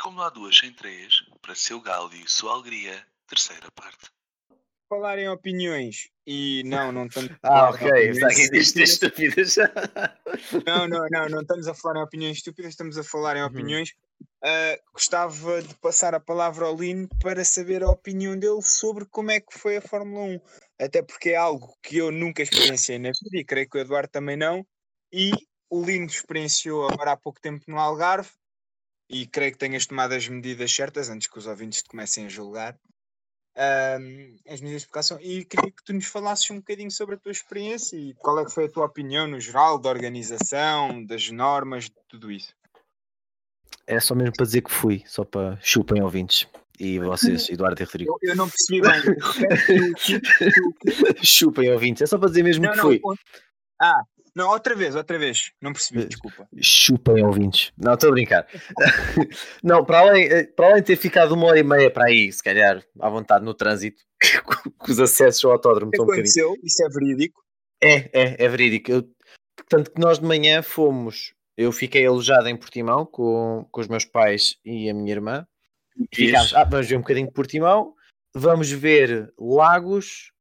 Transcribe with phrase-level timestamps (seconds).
[0.00, 4.10] como não há duas sem três, para seu galo e sua alegria, terceira parte.
[4.88, 7.86] Falar em opiniões e não, não estamos Ah, a falar em ok.
[7.86, 9.56] opiniões Está aqui estúpidas.
[10.66, 13.46] Não, não, não, não estamos a falar em opiniões estúpidas, estamos a falar em Uhum.
[13.48, 13.94] opiniões.
[14.42, 19.30] Ah, gostava de passar a palavra ao Lino para saber a opinião dele sobre como
[19.30, 20.40] é que foi a Fórmula 1.
[20.80, 24.08] Até porque é algo que eu nunca experienciei na vida e creio que o Eduardo
[24.10, 24.66] também não.
[25.12, 25.30] E
[25.68, 28.30] o Lino experienciou agora há pouco tempo no Algarve
[29.10, 32.28] e creio que tenhas tomado as medidas certas antes que os ouvintes te comecem a
[32.28, 32.78] julgar.
[33.56, 37.18] Ahm, as medidas de precaução e queria que tu nos falasses um bocadinho sobre a
[37.18, 41.28] tua experiência e qual é que foi a tua opinião no geral da organização, das
[41.28, 42.54] normas, de tudo isso.
[43.84, 46.46] É só mesmo para dizer que fui, só para chupem ouvintes.
[46.78, 48.18] E vocês, Eduardo e Rodrigo.
[48.22, 49.02] Eu, eu não percebi bem.
[51.22, 53.00] Chupem ouvintes, é só para dizer mesmo Não, que não, fui.
[53.82, 54.02] Ah,
[54.34, 55.52] não, outra vez, outra vez.
[55.60, 56.48] Não percebi, desculpa.
[56.60, 57.72] Chupem ouvintes.
[57.76, 58.46] Não, estou a brincar.
[59.62, 62.32] não, para além, eh, para além de ter ficado uma hora e meia para aí,
[62.32, 64.02] se calhar à vontade no trânsito,
[64.84, 66.30] que os acessos ao autódromo estão um bocadinho.
[66.30, 66.56] aconteceu?
[66.62, 67.42] Isso é verídico?
[67.82, 68.90] É, é, é verídico.
[68.90, 69.08] Eu-
[69.56, 71.34] portanto, que nós de manhã fomos.
[71.56, 75.46] Eu fiquei alojado em Portimão com, com os meus pais e a minha irmã.
[76.14, 77.94] Ficámos, ah, vamos ver um bocadinho de Portimão,
[78.34, 80.32] vamos ver Lagos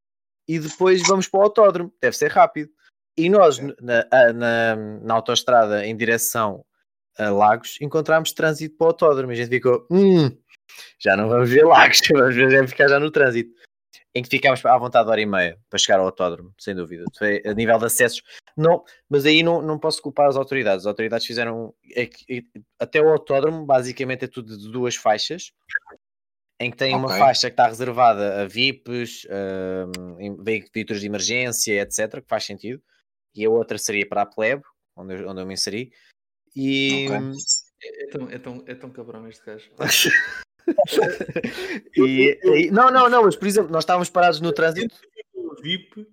[0.48, 1.94] e depois vamos para o autódromo.
[2.02, 2.72] Deve ser rápido.
[3.20, 6.64] E nós, na, a- na, na autoestrada em direção
[7.18, 9.32] a Lagos, encontramos trânsito para o autódromo.
[9.32, 10.30] E a gente ficou, hum,
[11.00, 13.52] já não vamos ver Lagos, vamos ver, ficar já no trânsito.
[14.16, 17.04] Em que ficámos à vontade de hora e meia para chegar ao autódromo, sem dúvida.
[17.18, 18.22] Foi a nível de acessos,
[18.58, 20.84] não, mas aí não, não posso culpar as autoridades.
[20.86, 22.10] As autoridades fizeram é
[22.80, 25.52] até o autódromo, basicamente é tudo de duas faixas,
[26.60, 27.20] em que tem uma Ok.
[27.20, 32.82] faixa que está reservada a VIPs, um, em- veículos de emergência, etc., que faz sentido,
[33.36, 34.64] e a outra seria para a plebe,
[34.96, 35.92] onde eu, onde eu me inseri.
[36.56, 37.32] E, Ok.
[37.82, 39.70] É tão, é, tão, é tão cabrão este gajo.
[41.96, 44.96] e- e- não, não, não, mas por exemplo, nós estávamos parados no trânsito.
[45.62, 46.08] VIP,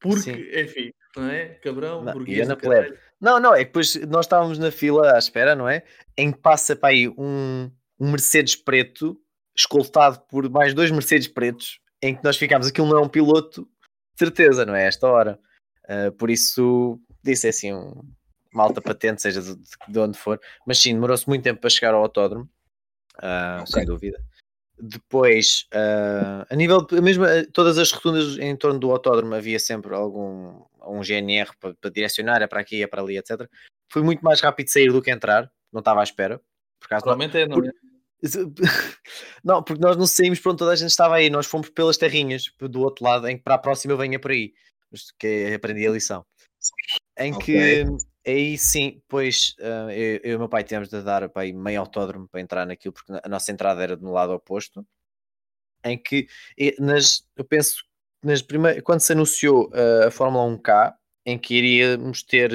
[0.00, 0.60] porque, Sim.
[0.60, 1.50] enfim, não é?
[1.54, 2.48] Cabrão, Não, burguês.
[2.54, 2.98] plebe.
[3.20, 5.84] Não, não, é que depois nós estávamos na fila à espera, não é?
[6.16, 9.20] Em que passa para aí um, um Mercedes preto,
[9.56, 13.68] escoltado por mais dois Mercedes pretos, em que nós ficámos, aquilo não é um piloto,
[14.18, 14.86] certeza, não é?
[14.86, 15.38] Esta hora.
[15.90, 18.00] Ah, por isso, disse assim, um,
[18.54, 19.56] uma alta patente, seja de,
[19.88, 20.40] de onde for.
[20.64, 22.48] Mas sim, demorou-se muito tempo para chegar ao autódromo,
[23.18, 23.72] ah, Ok.
[23.72, 24.22] sem dúvida.
[24.78, 29.92] Depois, ah, a nível de, mesmo todas as rotundas em torno do autódromo havia sempre
[29.92, 33.48] algum um GNR para, para direcionar, é para aqui, é para ali, etc.
[33.92, 36.38] Foi muito mais rápido sair do que entrar, não estava à espera.
[36.78, 37.70] Por acaso, não, Provavelmente é, não é?
[39.44, 41.96] não, porque nós não saímos para onde toda a gente estava aí, nós fomos pelas
[41.96, 44.54] terrinhas do outro lado, em que para a próxima eu venha por aí.
[44.90, 46.24] Mas que aprendi a lição.
[47.18, 47.84] Em que
[48.26, 51.52] aí sim, pois ah, eu, eu e o meu pai tivemos de dar para aí
[51.52, 54.86] meio autódromo para entrar naquilo, porque a nossa entrada era no lado oposto.
[55.84, 56.26] Em que
[56.78, 57.84] nas, eu penso
[58.22, 60.94] nas primeiras, quando se anunciou ah, a Fórmula 1K,
[61.26, 62.52] em que iríamos ter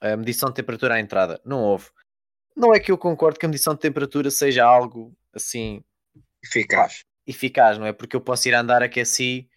[0.00, 1.90] ah, a medição de temperatura à entrada, não houve.
[2.56, 5.82] Não é que eu concordo que a medição de temperatura seja algo assim
[6.44, 7.04] Eficaz.
[7.26, 7.92] eficaz, não é?
[7.92, 9.48] Porque eu posso ir andar aqueci.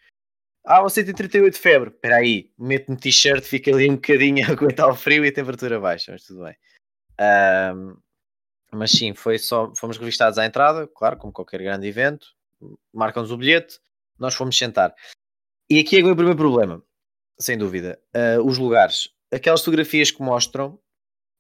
[0.65, 1.89] Ah, você tem 38 de febre.
[1.89, 5.79] Espera aí, meto-me t-shirt, fica ali um bocadinho a aguentar o frio e a temperatura
[5.79, 6.55] baixa, mas tudo bem.
[7.19, 7.95] Ahm,
[8.73, 12.27] mas sim, foi só, fomos revistados à entrada, claro, como qualquer grande evento,
[12.93, 13.79] marcam-nos o bilhete,
[14.17, 14.93] nós fomos sentar.
[15.69, 16.83] E aqui é o primeiro problema,
[17.39, 17.99] sem dúvida.
[18.13, 20.79] Ah, os lugares, aquelas fotografias que mostram,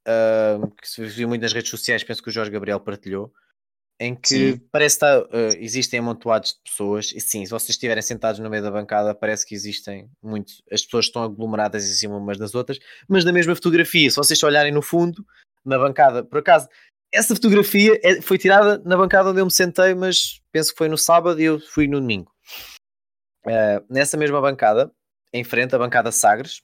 [0.07, 3.33] ah, que se viu muito nas redes sociais, penso que o Jorge Gabriel partilhou,
[3.99, 4.61] em que Sim.
[4.71, 8.61] parece que uh, existem amontoados de pessoas, e sim, se vocês estiverem sentados no meio
[8.61, 12.77] da bancada, parece que existem muitos, as pessoas estão aglomeradas em cima umas das outras,
[13.07, 15.25] mas na mesma fotografia, se vocês olharem no fundo,
[15.63, 16.67] na bancada, por acaso,
[17.13, 20.89] essa fotografia é- foi tirada na bancada onde eu me sentei, mas penso que foi
[20.89, 22.31] no sábado e eu fui no domingo.
[23.45, 24.91] Uh, nessa mesma bancada,
[25.31, 26.61] em frente, a bancada Sagres,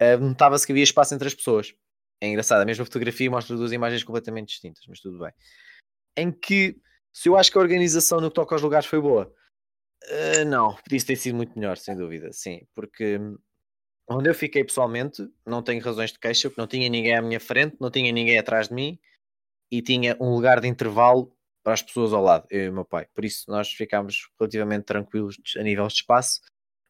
[0.00, 1.74] uh, notava-se que havia espaço entre as pessoas.
[2.22, 5.32] É engraçado, a mesma fotografia mostra duas imagens completamente distintas, mas tudo bem
[6.16, 6.76] em que
[7.12, 9.32] se eu acho que a organização no que toca aos lugares foi boa,
[10.04, 13.38] eh, não, podia ter sido muito melhor, sem dúvida, sim, porque hum,
[14.08, 17.40] onde eu fiquei pessoalmente, não tenho razões de queixa, porque não tinha ninguém à minha
[17.40, 18.98] frente, não tinha ninguém atrás de mim
[19.70, 21.32] e tinha um lugar de intervalo
[21.62, 23.06] para as pessoas ao lado, eu e o meu pai.
[23.14, 26.40] Por isso nós ficámos relativamente tranquilos a nível de espaço,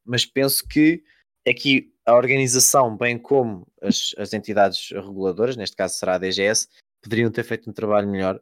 [0.05, 1.03] mas penso que
[1.47, 6.69] aqui a organização, bem como as, as entidades reguladoras, neste caso será a DGS,
[7.03, 8.41] poderiam ter feito um trabalho melhor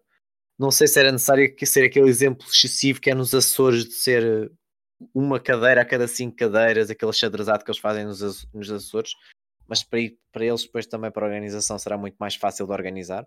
[0.59, 3.93] não sei se era necessário que ser aquele exemplo excessivo que é nos Açores de
[3.93, 4.51] ser
[5.15, 9.13] uma cadeira a cada cinco cadeiras, aquele xadrezado que eles fazem nos, Açores,
[9.67, 10.01] mas para,
[10.33, 13.25] para eles depois também para a organização será muito mais fácil de organizar.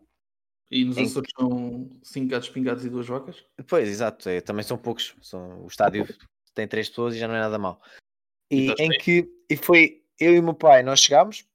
[0.69, 3.43] E nos Em Açores são 5 gatos pingados e duas vacas?
[3.67, 5.15] Pois, exato, é, também são poucos.
[5.21, 6.07] São, o estádio
[6.53, 7.81] tem três pessoas e já não é nada mal.
[8.49, 8.99] E estás em bem?
[8.99, 11.45] que e foi eu e o meu pai, nós chegámos,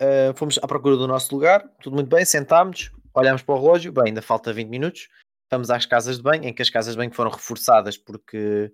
[0.00, 3.92] ah, fomos à procura do nosso lugar, tudo muito bem, sentámos, olhámos para o relógio,
[3.92, 5.08] bem, ainda falta 20 minutos,
[5.50, 8.72] vamos às casas de banho, em que as casas de banho foram reforçadas porque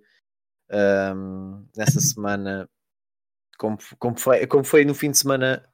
[0.69, 2.69] ahm, nessa semana,
[3.57, 5.67] como, como, foi, como foi no fim de semana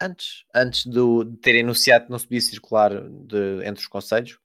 [0.00, 4.38] antes, antes do, de terem anunciado que não se podia circular de- entre os conselhos,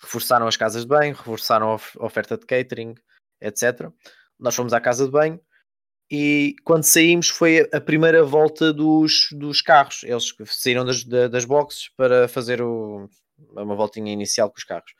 [0.00, 2.94] reforçaram as casas de banho, reforçaram a oferta de catering,
[3.40, 3.90] etc.
[4.38, 5.40] Nós fomos à casa de banho
[6.10, 10.02] e quando saímos foi a- primeira volta dos, dos carros.
[10.04, 13.08] Eles saíram das, da- das boxes para fazer o-
[13.50, 14.92] uma voltinha inicial com os carros.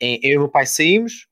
[0.00, 1.26] Eu e o meu pai saímos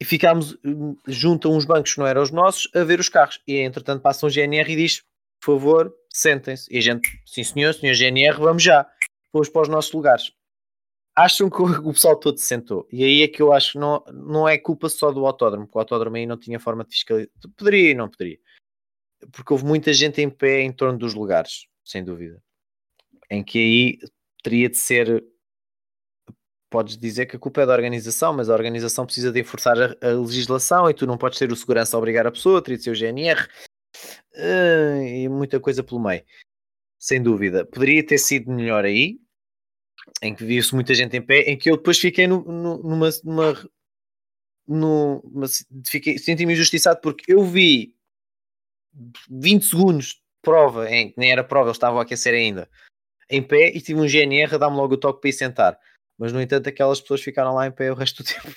[0.00, 3.08] e ficámos hum, junto a uns bancos que não eram os nossos a ver os
[3.08, 3.40] carros.
[3.46, 5.02] E entretanto passa um GNR e diz:
[5.40, 6.72] por favor, sentem-se.
[6.72, 8.86] E a gente, sim senhor, senhor GNR, vamos já.
[9.30, 10.32] Fomos para os nossos lugares.
[11.14, 12.86] Acham que o pessoal todo se sentou.
[12.90, 15.78] E aí é que eu acho que não, não é culpa só do autódromo, porque
[15.78, 17.30] o autódromo aí não tinha forma de fiscalizar.
[17.56, 18.38] Poderia e não poderia.
[19.30, 22.42] Porque houve muita gente em pé em torno dos lugares, sem dúvida.
[23.30, 23.98] Em que aí
[24.42, 25.24] teria de ser.
[26.70, 29.94] Podes dizer que a culpa é da organização, mas a organização precisa de enforçar a,
[30.00, 32.84] a legislação e tu não podes ter o segurança a obrigar a pessoa, teria de
[32.84, 33.46] ser o GNR
[34.34, 36.24] ah, e muita coisa pelo meio.
[36.98, 37.66] Sem dúvida.
[37.66, 39.20] Poderia ter sido melhor aí,
[40.22, 43.08] em que viu-se muita gente em pé, em que eu depois fiquei no- no- numa.
[43.24, 43.68] numa
[44.66, 45.46] numa-
[45.88, 47.94] fiquei, senti-me injustiçado porque eu vi
[49.28, 52.68] 20 segundos de prova, em que nem era prova, eles estavam a aquecer ainda,
[53.28, 55.78] em pé e tive um GNR a dar-me logo o toque para ir sentar.
[56.18, 58.56] Mas, no entanto, aquelas pessoas ficaram lá em pé o resto do tempo,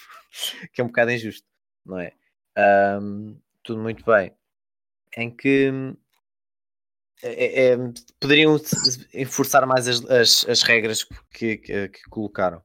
[0.74, 1.48] que é um bocado injusto,
[1.86, 2.12] não é?
[2.56, 4.32] Ahm, tudo muito bem.
[5.18, 5.72] Em que
[7.28, 7.78] é- é-
[8.20, 12.62] poderiam se- enforçar mais as, as, as regras que, que, que colocaram.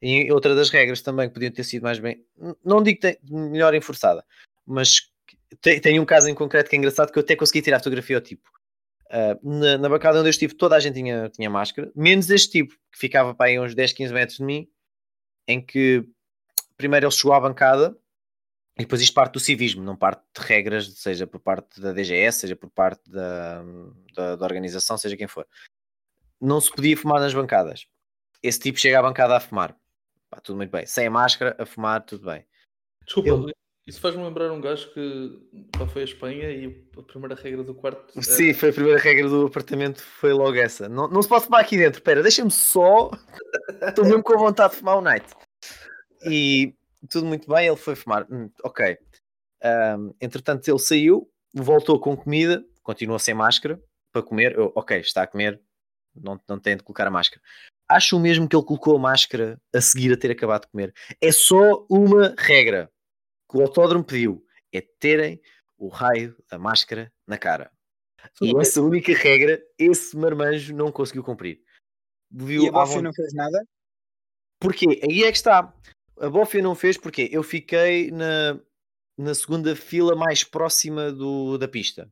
[0.00, 2.24] E outra das regras também que podiam ter sido mais bem,
[2.64, 4.24] não digo tem- melhor enforçada,
[4.66, 5.10] mas
[5.60, 7.80] tem, tem um caso em concreto que é engraçado que eu até consegui tirar a
[7.80, 8.48] fotografia ao tipo.
[9.10, 12.50] Ah, na, na bancada onde eu estive, toda a gente tinha, tinha máscara, menos este
[12.50, 14.68] tipo, que ficava para aí uns 10, 15 metros de mim,
[15.46, 16.04] em que
[16.76, 17.96] primeiro ele chegou à bancada
[18.76, 22.38] e depois isto parte do civismo, não parte de regras, seja por parte da DGS,
[22.40, 23.62] seja por parte da,
[24.14, 25.46] da, da organização, seja quem for.
[26.40, 27.86] Não se podia fumar nas bancadas.
[28.42, 29.76] Esse tipo chega à bancada a fumar.
[30.28, 30.84] Pá, tudo muito bem.
[30.86, 32.44] Sem a máscara, a fumar, tudo bem.
[33.04, 33.46] Desculpa, Eu-
[33.86, 37.74] isso faz-me lembrar um gajo que pá, foi à Espanha e a primeira regra do
[37.74, 38.12] quarto.
[38.12, 40.88] era- Sim, foi a primeira regra do apartamento, foi logo essa.
[40.88, 42.00] Não, não se pode fumar aqui dentro.
[42.00, 43.10] Espera, deixa-me só.
[43.86, 45.26] Estou mesmo com vontade de fumar o night.
[46.26, 46.74] E
[47.08, 48.26] tudo muito bem, ele foi fumar.
[48.30, 48.98] Hum, ok.
[49.62, 53.80] Ahm, entretanto, ele saiu, voltou com comida, continuou sem máscara
[54.12, 54.56] para comer.
[54.56, 55.60] Eu, ok, está a comer,
[56.14, 57.42] não, não tem de colocar a máscara.
[57.88, 60.94] Acho mesmo que ele colocou a máscara a seguir a ter acabado de comer.
[61.20, 62.90] É só uma regra
[63.50, 65.40] que o autódromo pediu: é terem
[65.76, 67.70] o raio da máscara na cara.
[68.40, 71.60] E essa única regra, esse marmanjo não conseguiu cumprir.
[72.30, 73.62] Viu E a von- não fez nada?
[74.58, 75.00] Porquê?
[75.02, 75.74] Aí é que está.
[76.20, 78.58] A Bófia não fez porque eu fiquei na,
[79.18, 82.08] na segunda fila mais próxima do, da pista.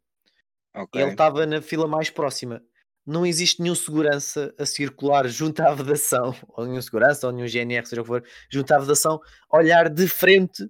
[0.74, 1.00] Ok.
[1.00, 2.62] Ele estava na fila mais próxima.
[3.06, 7.84] Não existe nenhum segurança a circular junto à vedação, ou nenhum segurança, ou nenhum GNR,
[7.86, 9.20] seja o que for, junto à vedação,
[9.50, 10.68] olhar de frente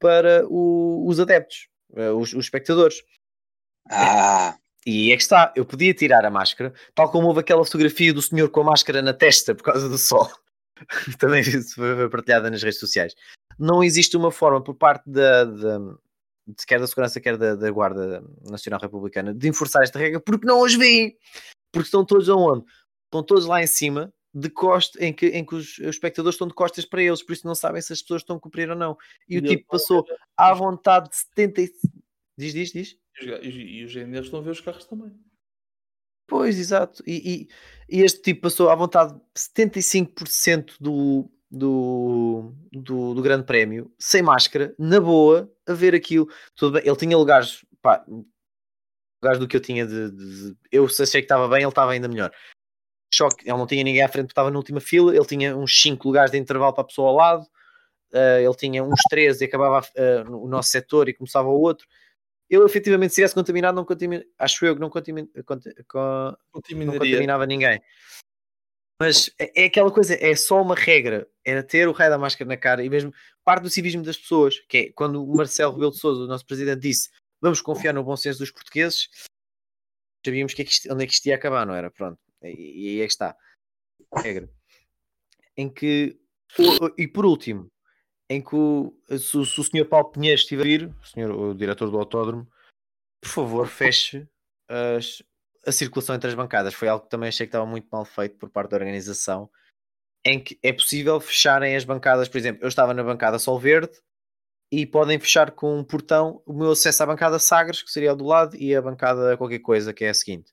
[0.00, 3.02] para o- os adeptos, eh, os, os espectadores.
[3.90, 4.56] Ah,
[4.86, 8.22] E é que está, eu podia tirar a máscara, tal como houve aquela fotografia do
[8.22, 10.28] senhor com a máscara na testa por causa do sol.
[11.18, 13.14] Também isso foi partilhada nas redes sociais.
[13.58, 15.98] Não existe uma forma por parte da, da-
[16.66, 20.62] quer da segurança, quer da, da Guarda Nacional Republicana de enforçar esta regra, porque não
[20.62, 21.16] os veem.
[21.72, 22.64] Porque estão todos aonde?
[23.06, 26.46] Estão todos lá em cima, de costa, em que, em que os, os espectadores estão
[26.48, 28.76] de costas para eles, por isso não sabem se as pessoas estão a cumprir ou
[28.76, 28.96] não.
[29.28, 30.04] E, o E tipo passou
[30.36, 31.70] à vontade de 70 e...
[32.38, 32.96] Diz, diz, diz.
[33.20, 35.12] E os e os GNRs estão a ver os carros também.
[36.28, 37.02] Pois, exato.
[37.06, 37.48] E,
[37.90, 44.22] e- e este tipo passou à vontade 75% do, do, do, do Grande Prémio, sem
[44.22, 46.28] máscara, na boa, a ver aquilo.
[46.54, 48.04] Tudo bem, ele tinha lugares, pá,
[49.22, 50.10] lugares do que eu tinha de.
[50.10, 52.30] de- eu se achei que estava bem, ele estava ainda melhor.
[53.12, 56.06] Choque, ele não tinha ninguém à frente, estava na última fila, ele tinha uns 5
[56.06, 57.46] lugares de intervalo para a pessoa ao lado,
[58.12, 61.86] eh, ele tinha uns 13 e acabava eh, o nosso setor e começava o outro.
[62.50, 64.22] Eu efetivamente, se estivesse contaminado, não contamin...
[64.38, 65.26] acho eu que não, contamin...
[65.44, 66.62] conta- co- não
[66.98, 67.80] contaminava ninguém.
[69.00, 72.48] Mas é, é aquela coisa, é só uma regra, era ter o raio da máscara
[72.48, 73.12] na cara e mesmo
[73.44, 76.44] parte do civismo das pessoas, que é quando o Marcelo Rebelo de Sousa, o nosso
[76.46, 79.08] presidente, disse vamos confiar no bom senso dos portugueses,
[80.26, 81.90] sabíamos que é que isto- onde é que isto ia acabar, não era?
[81.90, 83.36] Pronto, e, e aí é que está.
[84.16, 84.48] Regra.
[85.56, 86.18] em que,
[86.96, 87.68] e por último,
[88.30, 91.30] em que o, se, o- se o senhor Paulo Pinheiro estiver a vir, o, senhor,
[91.30, 92.46] o diretor do autódromo,
[93.22, 94.28] por favor, feche
[94.68, 95.22] as-
[95.66, 96.74] a circulação entre as bancadas.
[96.74, 99.50] Foi algo que também achei que estava muito mal feito por parte da organização,
[100.24, 103.92] em que é possível fecharem as bancadas, por exemplo, eu estava na bancada Sol Verde
[104.70, 108.16] e podem fechar com um portão o meu acesso à bancada Sagres, que seria ao
[108.16, 110.52] do lado, e a bancada qualquer coisa, que é a seguinte.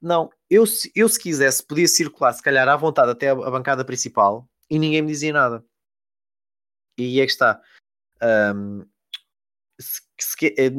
[0.00, 3.84] Não, eu, se- eu se quisesse podia circular, se calhar à vontade, até a bancada
[3.84, 5.64] principal e ninguém me dizia nada.
[7.00, 7.60] E é que está.
[8.20, 8.84] Ahm,
[9.80, 10.70] se- se eh,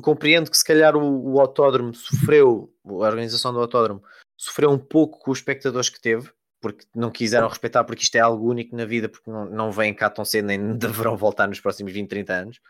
[0.00, 4.02] compreendo que se calhar o, o autódromo sofreu, a organização do autódromo
[4.36, 8.20] sofreu um pouco com os espectadores que teve, porque não quiseram respeitar, porque isto é
[8.20, 11.60] algo único na vida, porque não, não vêm cá tão cedo, nem deverão voltar nos
[11.60, 12.60] próximos 20, 30 anos.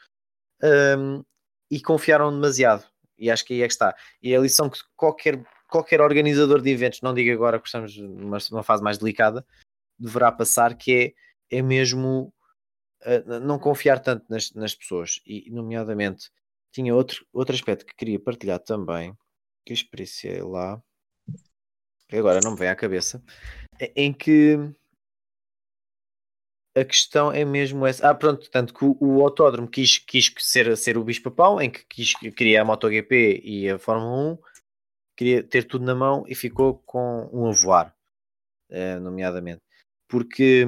[0.62, 1.22] Ahm,
[1.70, 2.84] e confiaram demasiado.
[3.18, 3.94] E acho que aí é que está.
[4.22, 8.38] E a lição que qualquer, qualquer organizador de eventos, não digo agora que estamos numa,
[8.50, 9.46] numa fase mais delicada,
[9.98, 11.14] deverá passar, que
[11.50, 12.32] é, é mesmo
[13.40, 15.20] não confiar tanto nas, nas pessoas.
[15.26, 16.30] E, nomeadamente,
[16.72, 19.16] tinha outro, outro aspecto que queria partilhar também,
[19.64, 20.82] que eu experienciei lá,
[22.08, 23.22] que agora não me vem à cabeça,
[23.80, 24.58] é- em que
[26.76, 28.10] a questão é mesmo essa.
[28.10, 31.84] Ah, pronto, tanto que o, o autódromo quis, quis ser, ser o bicho-papão, em que
[31.86, 34.38] quis criar a MotoGP e a Fórmula 1,
[35.16, 37.94] queria ter tudo na mão e ficou com um a voar,
[38.70, 39.62] eh, nomeadamente.
[40.08, 40.66] Porque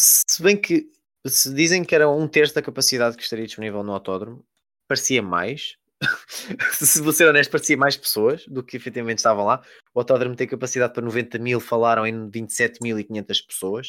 [0.00, 0.90] se bem que
[1.26, 4.44] se dizem que era um terço da capacidade que estaria disponível no autódromo,
[4.88, 5.76] parecia mais.
[6.72, 9.62] se vou ser honesto, parecia mais pessoas do que efetivamente estavam lá.
[9.94, 13.88] O autódromo tem capacidade para 90 mil, falaram em 27.500 pessoas.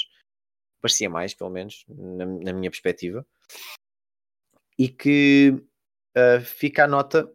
[0.82, 3.26] Parecia mais, pelo menos, na, na minha perspectiva.
[4.78, 5.54] E que
[6.18, 7.32] uh, fica a nota.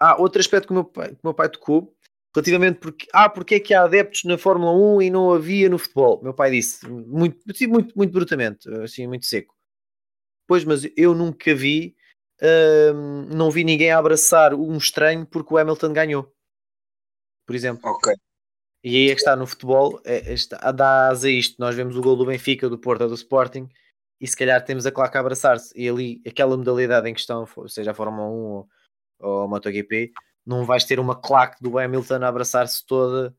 [0.00, 1.96] Ah, outro aspecto que o meu pai, que o meu pai tocou,
[2.38, 3.06] relativamente porque.
[3.12, 6.22] Ah, porque é que há adeptos na Fórmula 1 e não havia no futebol?
[6.22, 9.54] Meu pai disse, muito, muito, muito brutamente, assim, muito seco.
[10.46, 11.94] Pois, mas eu nunca vi,
[12.42, 16.34] hum, não vi ninguém abraçar um estranho porque o Hamilton ganhou.
[17.46, 17.90] Por exemplo.
[17.90, 18.14] Ok.
[18.84, 21.56] E aí é que está no futebol, é, está, dá asa a isto.
[21.58, 23.68] Nós vemos o gol do Benfica, do Porto, do Sporting,
[24.20, 25.72] e se calhar temos a claque a abraçar-se.
[25.76, 28.68] E ali, aquela modalidade em questão, seja a Fórmula 1 ou,
[29.20, 30.12] ou a MotoGP,
[30.48, 33.34] não vais ter uma claque do Hamilton a abraçar-se toda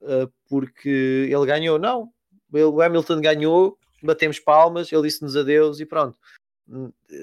[0.00, 1.78] uh, porque ele ganhou.
[1.78, 2.12] Não,
[2.52, 6.16] ele, o Hamilton ganhou, batemos palmas, ele disse-nos adeus e pronto.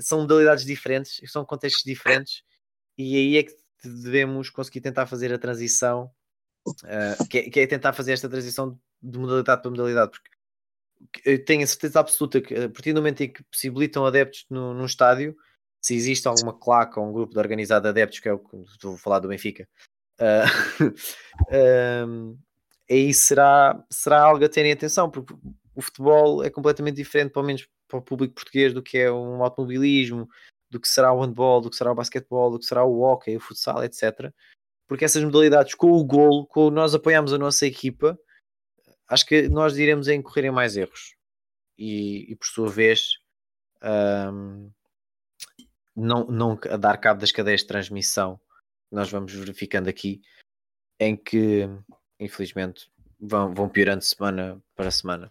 [0.01, 2.43] São modalidades diferentes, são contextos diferentes,
[2.97, 6.11] e aí é que devemos conseguir tentar fazer a transição
[6.67, 10.29] Uh, que, é, que, é, tentar fazer esta transição de modalidade para modalidade, porque
[11.25, 14.73] eu tenho a certeza absoluta que a partir do momento em que possibilitam adeptos no,
[14.73, 15.35] num estádio,
[15.81, 18.57] se existe alguma claque ou um grupo de organizado de adeptos, que é o que
[18.57, 19.67] estou a falar do Benfica,
[20.19, 22.37] uh, um,
[22.89, 25.33] aí será, será algo a terem atenção, porque
[25.73, 29.43] o futebol é completamente diferente, pelo menos para o público português, do que é um
[29.43, 30.27] automobilismo,
[30.69, 33.37] do que será o handball, do que será o basquetebol, do que será o hockey,
[33.37, 34.31] o futsal, etc
[34.89, 38.19] porque essas modalidades com o golo, com nós apoiamos a nossa equipa,
[39.07, 41.15] acho que nós iremos a incorrer em mais erros.
[41.77, 43.19] E, e por sua vez,
[43.83, 44.71] um,
[45.99, 48.39] não, não a dar cabo das cadeias de transmissão
[48.89, 50.21] que nós vamos verificando aqui,
[50.99, 51.67] em que,
[52.19, 55.29] infelizmente, vão, vão piorando semana para semana.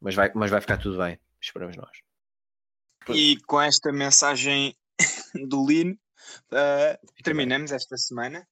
[0.00, 1.98] Mas vai, mas vai ficar tudo bem, esperamos nós.
[3.08, 4.76] E com esta mensagem
[5.48, 5.98] do Lino,
[6.52, 8.46] uh, terminamos esta semana.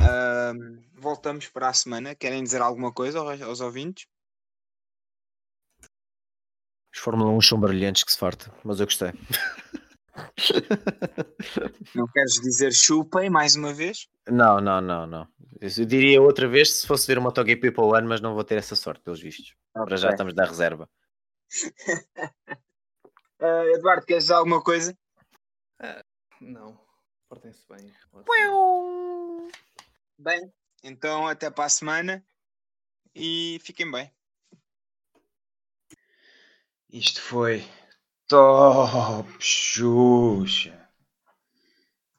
[0.00, 2.14] Uh, voltamos para a semana.
[2.14, 4.06] Querem dizer alguma coisa aos, aos ouvintes?
[6.94, 9.12] Os Fórmula 1 são brilhantes que se farta, mas eu gostei.
[11.94, 14.08] Não queres dizer chupem mais uma vez?
[14.28, 15.28] Não, não, não, não.
[15.60, 18.44] Eu diria outra vez se fosse ver uma MotoGP para o ano, mas não vou
[18.44, 19.54] ter essa sorte, pelos vistos.
[19.74, 19.86] Okay.
[19.86, 20.88] Para já estamos da reserva.
[23.40, 23.44] uh,
[23.74, 24.96] Eduardo, queres dizer alguma coisa?
[25.80, 26.04] Uh,
[26.40, 26.80] não.
[27.28, 27.92] Portem-se bem.
[30.18, 30.52] Bem,
[30.82, 32.24] então até para a semana
[33.14, 34.12] e fiquem bem.
[36.90, 37.64] Isto foi
[38.28, 39.24] топчуся.